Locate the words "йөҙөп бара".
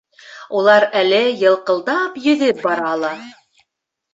2.25-2.89